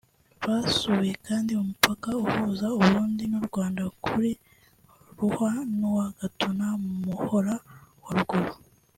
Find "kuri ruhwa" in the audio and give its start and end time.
4.05-5.51